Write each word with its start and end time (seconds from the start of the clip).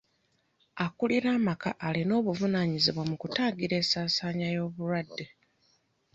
Akulira 0.85 1.29
amaka 1.37 1.69
alina 1.87 2.13
obuvunaanyizibwa 2.19 3.03
mu 3.09 3.15
kutangira 3.21 3.73
ensaasaana 3.81 4.45
y'obulwadde. 4.55 5.25